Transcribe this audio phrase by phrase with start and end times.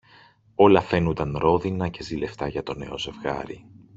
[0.55, 3.65] Όλα φαίνουνταν ρόδινα και ζηλευτά για το νέο ζευγάρι.